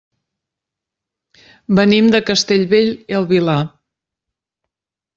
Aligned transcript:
Venim 1.81 2.09
de 2.17 2.23
Castellbell 2.31 2.93
i 2.99 3.21
el 3.23 3.31
Vilar. 3.37 3.61